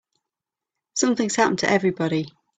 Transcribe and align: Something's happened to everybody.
Something's 0.95 1.35
happened 1.35 1.59
to 1.59 1.69
everybody. 1.69 2.33